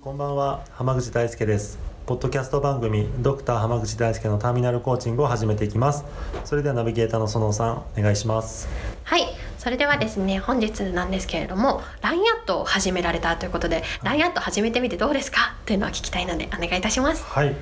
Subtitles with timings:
[0.00, 1.78] こんばんは浜口大輔です。
[2.06, 6.04] ポッドキャスト番組ドクター浜口大輔のターミナルコーチングを始めていきます。
[6.44, 8.68] それではナビゲーターの園さんお願いします。
[9.02, 9.22] はい
[9.58, 15.56] それではですね本日なんですけれども LINE アットを始められたということで LINE アット始めてみてどうですか？
[15.66, 17.24] というのは聞きたいのでお願いいたします。
[17.24, 17.54] はい。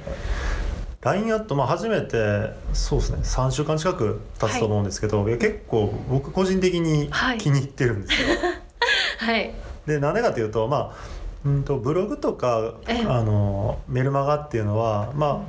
[1.01, 8.29] LINE アット、まあ、初めてそうですね3週間近く経つと思うんですけど、はい、結構僕個人的に気に入ってるんですよ。
[9.19, 9.55] はい、
[9.87, 11.16] でなんでかというとまあ
[11.47, 12.75] うんとブログとか
[13.07, 15.41] あのメルマガっていうのは、まあ、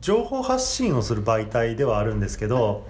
[0.00, 2.86] 情報発信をする媒体ではあるんですけど、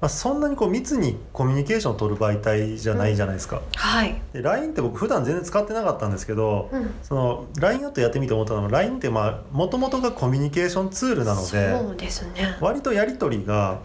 [0.00, 3.58] まあ、そんなにこう密にコミュニケーションを取る媒体じゃないじゃないですか。
[3.58, 11.46] うん、はい、で LINE って僕普段全然使ってなかったんですけど、うん、その LINE アットやってみて思ったのは LINE ってもともとがコミュニケーションツールなので
[11.78, 12.56] そうですね。
[12.60, 13.78] 割とやり取りが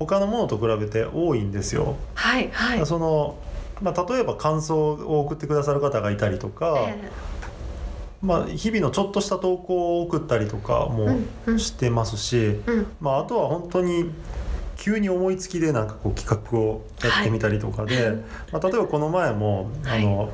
[0.00, 1.94] 他のものと比べて多いんですよ。
[2.14, 3.38] はいはい、その
[3.80, 7.37] まあ、例えば感想を送ってくださる方がいたりとか、えー、
[8.20, 11.20] まあ、日々のちょっとした投稿を送ったりとかも
[11.58, 12.78] してますし、うん。
[12.78, 14.10] うん、まあ、あとは本当に
[14.76, 18.16] 急に思いつきでなんかこう企画をやってみたりとかで、はい、
[18.52, 20.30] まあ、例えばこの前もあの、はい、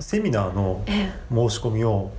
[0.00, 0.84] セミナーの
[1.30, 2.12] 申し込みを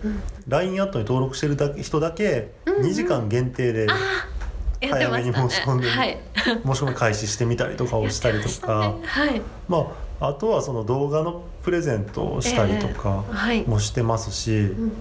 [0.47, 3.87] LINE アットに登録してるだけ人だけ2時間限定で、
[4.89, 9.07] 早めに申し込んで、はい、申し込み開始してみたりとかをしたりとか、ね。
[9.07, 9.87] はい、ま
[10.19, 13.23] ああとはその動画のプレゼントをしたりとか
[13.67, 14.51] もしてますし。
[14.51, 14.91] えーはい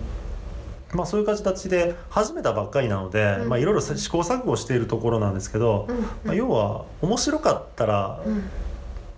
[0.92, 8.42] まあ、そういう形で始めたばっかりなので、うん、まあ、いろいろ試行錯誤しているところなんですけど、うん、まあ、要は面白かったら、うん。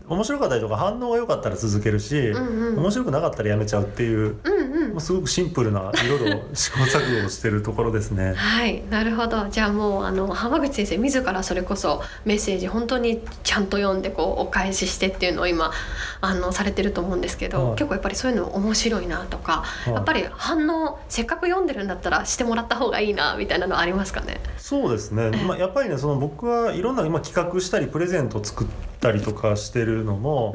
[0.08, 4.51] 面白かったりとか反応が良かったら続けるし、うんうん、面白くなかったらやめちゃうっていう、うん
[4.92, 8.34] うん、すごくシンプルないろいろ試行錯誤をしてるところですね。
[8.34, 9.48] はいなるほど。
[9.50, 15.72] じゃあもうあの浜口先生自らそれこそメッセージ本当にちゃんと読んでこうお返ししてっていうのを今
[16.20, 24.40] あのされてると思うんですけど、はい、結構やっぱりそういうの面白いなとか、はい、やっぱり反応せっかく読んでるんだったらしてもらった方がいいなみたいなのありますかね？
[24.58, 28.66] そうですね、まあ、やっぱりねその僕はいろんな今企画したりプレゼントを作っ
[29.02, 30.54] たりとかしてるのも、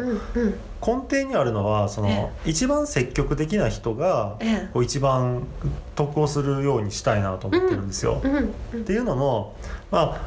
[0.82, 4.40] 根底にあるのはその、一番積極的な人が、
[4.74, 5.44] こう一番
[5.96, 8.22] 得をするようにしたいなと思ってるんですよ。
[8.24, 9.56] っていうのも
[9.92, 10.22] まあ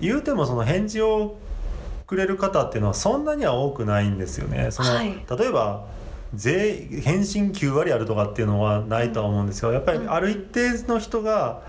[0.00, 1.36] 言うてもその返事を
[2.06, 4.70] くれる方っていうのはそんなには多くないんですよね。
[4.70, 5.08] その、はい、
[5.38, 5.86] 例えば
[6.34, 9.72] 税返信9割あるとかっていうのはないとは思うんですよ。
[9.72, 11.62] やっぱりある一定の人が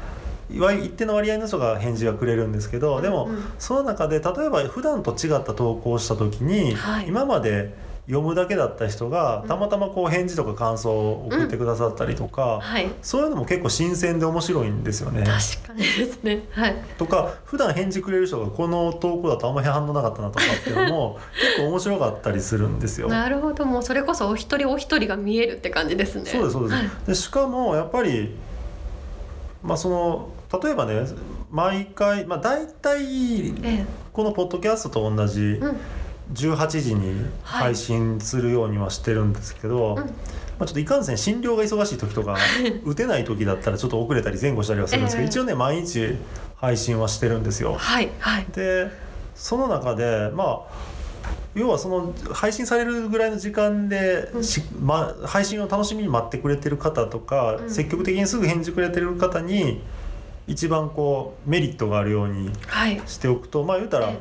[0.49, 7.73] 一定の割合の人が返事がくれるんですけどでも、その中で例えば普段と違った投稿をした時に、はい、今まで
[8.07, 12.59] 読むだけだった人がたまたまこう返事とか感想を送ってくださったりとか、うん。
[12.61, 15.23] はい、そういうのも結構新鮮で面白いんですよね。
[15.23, 21.19] 確かにですね、はい、とか普段返事くれる人がこの投稿だとあんまり反応なかったなとかっていうのも
[21.57, 23.07] 結構面白かったりするんですよ。
[23.07, 23.65] なるほど。
[23.65, 26.25] もうそれこそお一人お一人が見えるって感じですね。
[26.25, 28.35] そうですそうです、はい、でしかもやっぱり
[29.65, 30.29] まあその
[30.61, 31.01] 例えばね
[31.51, 33.53] 毎回、まあ、大体
[34.13, 35.59] このポッドキャストと同じ
[36.33, 40.11] 18時に配信するようにはしてるんですけど、はいま
[40.61, 42.37] あ、ちょっといかんせん診療が忙しい時とか
[42.85, 46.15] 打てない時だったらちょっと遅れたり前後したりはするんですけど、えー、一応ね毎日
[46.55, 47.73] 配信はしてるんですよ。
[47.73, 48.89] はいはい、で
[49.35, 50.94] その中でまあ
[51.55, 59.81] 要はその配信されるぐらいの時間で、うん、ま、配信を楽しみに待ってくれてる方とか、うん、積極的にすぐ返事くれてる方に
[60.47, 62.51] 一番こうメリットがあるように
[63.07, 64.13] しておくと、はい、まあ言うたら、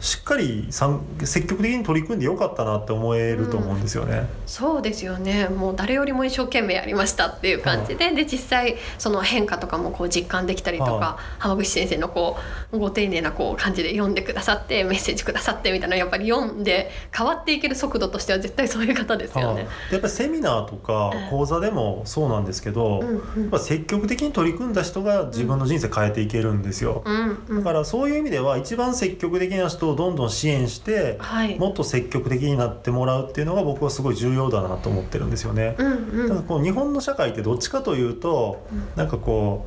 [0.00, 5.48] しっかり積極的に取り組んでよかったなって思えると思うんですよね、うん、そうですよね。
[5.48, 12.36] もう誰よりも一生懸命やりましたっていう感じで、はで実際その変化とかもこう実感できたりとか、は浜口先生のこ
[12.72, 19.68] うご丁寧なこう感じで読んでくださってメッセージくださってみたいなやっぱり読んで変わっていける速度としては絶対そういう方ですよね。
[19.92, 23.04] やっぱりセミナーとか講座でもそうなんですけど、う
[23.40, 27.02] ん、やっぱ積極的に取り組んだ人が自分の人生変えていけるんですよ。
[27.04, 35.74] うん、だからそういう意味では一番積極的な人をどんどん支援して、はい、もっと積極的になってもらうっていうのが僕はすごい重要だなと思ってるんですよね。
[35.78, 39.66] うんうん、だからこう日本の社会ってどっちかというと、うん、なんかこ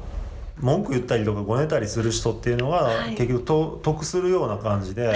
[0.62, 5.14] う文句言ったりとかごねたりする人っていうのは、結局と得するような感じで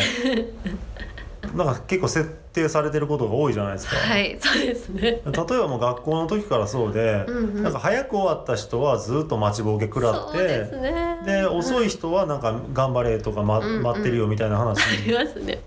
[1.55, 3.95] なんか結構説定されてることが多いじゃないですか。
[3.95, 5.01] はいそうですね。
[5.01, 10.37] 例えばもう学校の時からそうで、うんうん、なんか早く終わった人はずっと待ちぼうけ食らって
[11.25, 15.13] で、ね、遅い人はなんか頑張れとか、ま、待ってるよみたいな話に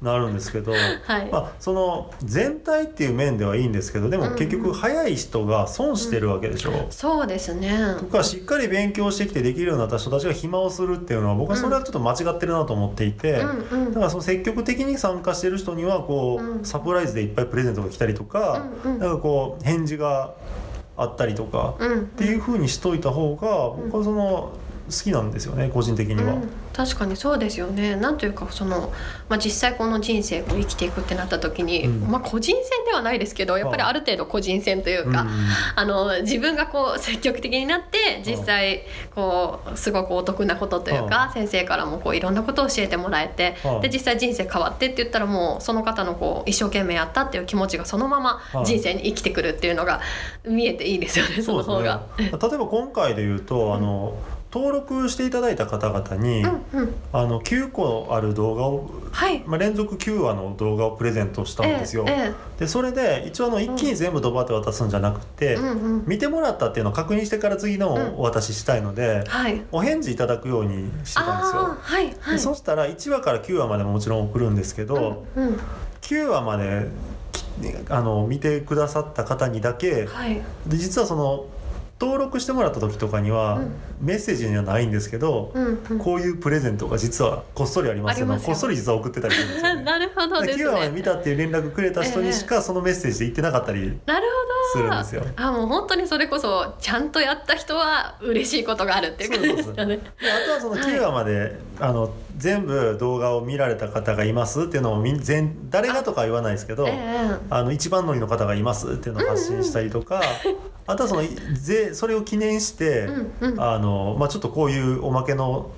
[0.02, 0.78] なるんですけど、は
[1.18, 6.70] い、まあ、その全体っていう面ではいいんですけどでも結局早い人が損してるわけでしょ。
[6.70, 7.96] うんうん、そうですね。
[7.98, 20.34] とかしっかり勉強してきてできるようになった人たちが暇をするっていうのは僕はそれはちょっと間違ってるなと思っていて、うんうん、だからその積極的に参加してる人にはこう、サプライズでいっぱいプレゼントが来たりとか、うんうん、なんかこう返事が
[20.96, 24.52] あったりとか、っていうふうにしといた方が僕はその好
[24.90, 26.34] きなんですよね個人的には。
[26.34, 27.96] うん確かにそうですよね。
[27.96, 28.92] なんというかその、
[29.28, 35.26] まあ、実際この人生を生きていくってなった時に、うん、まあ、個人戦ではないですけどやっぱりある程度個人戦というか、
[35.74, 38.82] あの自分がこう積極的になって実際
[39.14, 50.00] こうすごくお得なことというか、先生からもこういろんなことを教えてもらえて、で実際人生変わってって言ったらもうその方のこう一生懸命やったっていう気持ちがそのまま人生に生きてくるっていうのが
[50.46, 52.06] 見えていいですよね、その方が。
[52.16, 54.16] ね、例えば今回で言うとあの、
[54.52, 62.04] 登録していただいた方々に、うんうん、あの9個ある動画を、はい、まあ、連続9話の動画をプレゼントしたんですよ。
[62.08, 71.76] ええ、でそれで一応あの一気に全部ドバって渡すんじゃなくて、うんうん、見てもらったっていうのを確認してから次のお渡ししたいので、うんはい、お返事いただくようにしてたんですよ。
[71.80, 75.60] はいはい、そしたら1話から9話までももちろん送るんですけど、うんうん、
[76.02, 76.88] 9話まで
[77.88, 81.46] あの見てくださった方にだけ、はい、で実はその
[82.00, 83.60] 登録してもらった時とかには、
[84.00, 85.52] メッセージにはないんですけど、
[85.98, 88.26] こういうプレゼントが実はこっそりありますよ。
[88.26, 90.64] こっそり実は送ってたりするんですよ、ね、 なるほどですね。
[90.64, 93.98] 9話見たっていう連絡くれた人にしかそのメッセージで言ってなかったり
[94.72, 95.22] するんですよ。
[95.36, 100.00] あもう本当にそれこそちゃんとやった人は嬉しいことがあるっていう感じですよね。
[100.18, 111.22] あとはその9話まで、はい、あの全部動画を見られた方がいますっていうのをみ全誰がとか言わないですけど、えー、あの一番乗りの方がいますっていうのを発信したりとか、うんうん、あとはその
[111.54, 113.06] ぜそれを記念して、
[113.40, 115.70] うんうん、あのまあ、ちょっとこういうおまけの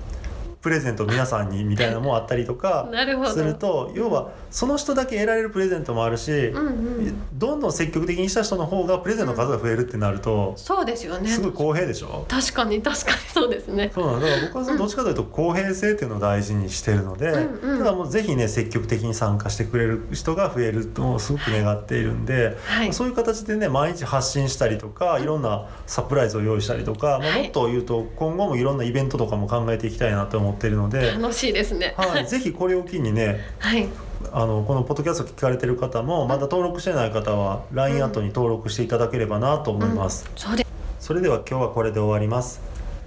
[0.62, 2.88] プレゼント皆さんにみたいなのもあったりとか
[3.34, 11.28] すると要はその人だけ得られるプレゼントもあるし、うんうん、どんどん積極的にした人の方がプレゼントの数が増えるってなると、うん、そうですよね。
[11.28, 12.24] すごい公平でしょ？
[12.28, 13.90] 確かに確かにそうですね。
[13.92, 14.28] そうなんだ。
[14.28, 25.26] から僕はどっちかというと公平性っていうのを大事にしてるので、うんうん、ただもうぜひね積極的に参加してくれる人が増えるのをすごく願っているんで、はい、そういう形でね毎日発信したりとかい。
[25.32, 31.94] ろんなサプライズを用意したりとか、まあ、もっと言うと今後もいろんなイベントとかも考えていきたいなと思っているので楽しいですね。
[31.96, 33.88] はい、ぜひこれを機にね、はい、
[34.32, 40.24] あのこのポッドキャスト聞かれてる方もまだ登録してない方は LINE アットに登録していただければなと思います。
[40.24, 40.64] うんうん、そ
[41.00, 42.60] それでは今日はこれで終わります。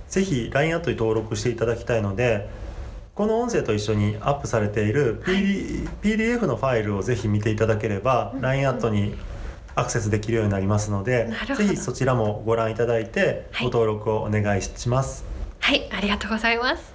[0.09, 2.65] ぜひ LINE アットに登録していただきたいので。
[3.15, 9.15] この音声と一緒にアップされている PD、PDF のファイルをぜひ見ていただければ、うん、LINE アットに
[9.75, 15.25] アクセスできるようになりますので、ぜひそちらもご覧いただいてご登録をお願いします。
[15.59, 16.94] はい、はい、ありがとうございます。